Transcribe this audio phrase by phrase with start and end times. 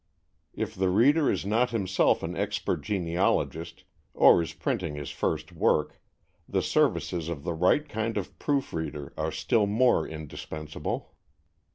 [0.55, 3.83] If the reader is not himself an expert genealogist,
[4.15, 6.01] or is printing his first work,
[6.49, 11.13] the services of the right kind of proof reader are still more indispensable.